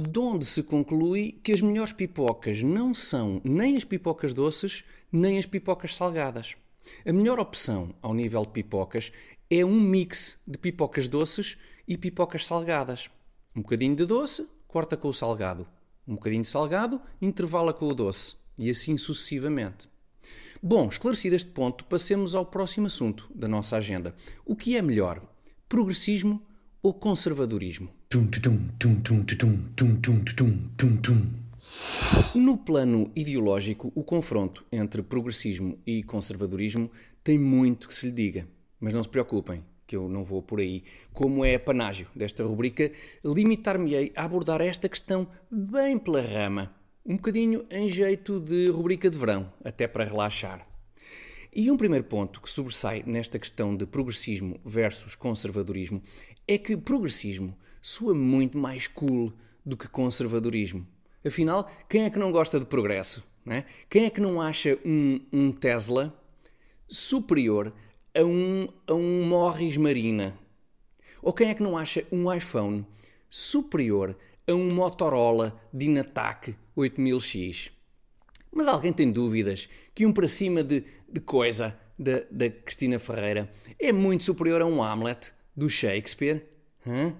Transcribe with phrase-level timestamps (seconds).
[0.00, 5.38] de onde se conclui que as melhores pipocas não são nem as pipocas doces, nem
[5.38, 6.56] as pipocas salgadas.
[7.06, 9.12] A melhor opção ao nível de pipocas
[9.50, 13.10] é um mix de pipocas doces e pipocas salgadas.
[13.54, 15.66] Um bocadinho de doce, corta com o salgado.
[16.06, 18.36] Um bocadinho de salgado, intervala com o doce.
[18.58, 19.88] E assim sucessivamente.
[20.62, 24.14] Bom, esclarecido este ponto, passemos ao próximo assunto da nossa agenda.
[24.44, 25.22] O que é melhor?
[25.68, 26.42] Progressismo
[26.82, 27.90] ou conservadorismo?
[32.34, 36.90] No plano ideológico, o confronto entre progressismo e conservadorismo
[37.22, 38.48] tem muito que se lhe diga.
[38.80, 40.84] Mas não se preocupem, que eu não vou por aí.
[41.12, 42.90] Como é panágio desta rubrica,
[43.24, 46.74] limitar-me-ei a abordar esta questão bem pela rama.
[47.04, 50.69] Um bocadinho em jeito de rubrica de verão, até para relaxar.
[51.52, 56.00] E um primeiro ponto que sobressai nesta questão de progressismo versus conservadorismo
[56.46, 59.32] é que progressismo soa muito mais cool
[59.66, 60.86] do que conservadorismo.
[61.26, 63.24] Afinal, quem é que não gosta de progresso?
[63.44, 63.64] Não é?
[63.88, 66.14] Quem é que não acha um, um Tesla
[66.86, 67.74] superior
[68.14, 70.38] a um, a um Morris Marina?
[71.20, 72.86] Ou quem é que não acha um iPhone
[73.28, 77.72] superior a um Motorola Dynatac 8000X?
[78.52, 83.50] Mas alguém tem dúvidas que um para cima de, de coisa da, da Cristina Ferreira
[83.78, 86.46] é muito superior a um Hamlet do Shakespeare?
[86.86, 87.14] Hã?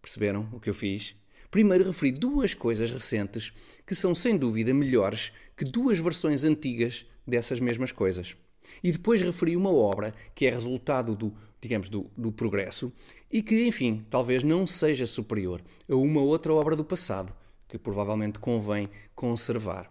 [0.00, 1.14] Perceberam o que eu fiz?
[1.50, 3.52] Primeiro referi duas coisas recentes
[3.86, 8.36] que são sem dúvida melhores que duas versões antigas dessas mesmas coisas.
[8.82, 12.92] E depois referi uma obra que é resultado do, digamos, do, do progresso
[13.30, 17.32] e que, enfim, talvez não seja superior a uma outra obra do passado,
[17.68, 19.90] que provavelmente convém conservar.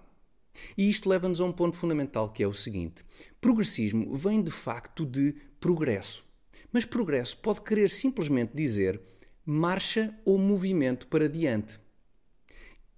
[0.78, 3.04] E isto leva-nos a um ponto fundamental que é o seguinte:
[3.40, 6.26] progressismo vem de facto de progresso.
[6.72, 9.02] Mas progresso pode querer simplesmente dizer
[9.46, 11.80] marcha ou movimento para diante.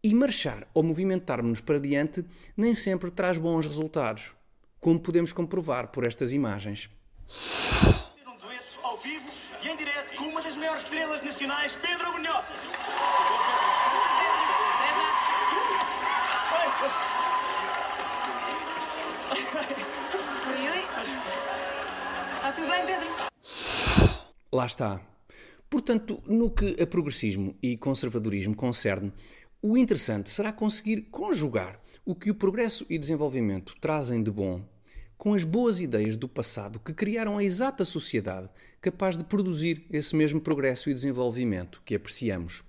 [0.02, 2.24] E marchar ou movimentar-nos para diante
[2.56, 4.34] nem sempre traz bons resultados,
[4.80, 6.90] como podemos comprovar por estas imagens.
[8.26, 9.30] Um dueto ao vivo
[9.64, 12.46] e em direto com uma das maiores estrelas nacionais, Pedro Munhoz.
[22.58, 23.08] Tudo bem, Pedro?
[24.52, 25.00] Lá está.
[25.70, 29.14] Portanto, no que a progressismo e conservadorismo concerne,
[29.62, 34.66] o interessante será conseguir conjugar o que o progresso e desenvolvimento trazem de bom
[35.18, 38.50] com as boas ideias do passado que criaram a exata sociedade
[38.82, 42.64] capaz de produzir esse mesmo progresso e desenvolvimento que apreciamos.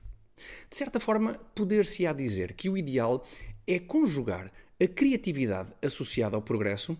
[0.68, 3.26] De certa forma, poder-se-á dizer que o ideal
[3.66, 4.50] é conjugar
[4.82, 6.96] a criatividade associada ao progresso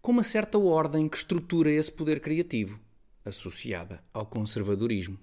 [0.00, 2.80] com uma certa ordem que estrutura esse poder criativo,
[3.24, 5.18] associada ao conservadorismo.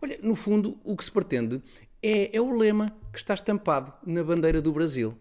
[0.00, 1.62] Olha, no fundo, o que se pretende
[2.02, 5.16] é, é o lema que está estampado na bandeira do Brasil: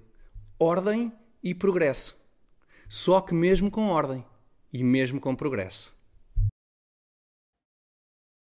[0.59, 1.11] ordem
[1.43, 2.21] e progresso.
[2.87, 4.23] Só que mesmo com ordem
[4.71, 5.95] e mesmo com progresso.